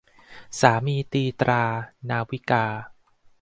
[0.59, 1.63] สามีตีตรา-
[2.09, 2.65] นาวิกา